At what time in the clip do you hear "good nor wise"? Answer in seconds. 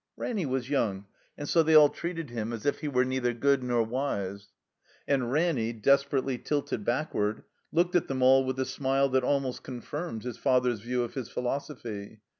3.35-4.47